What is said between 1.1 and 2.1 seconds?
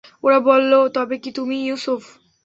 কি তুমিই ইউসুফ?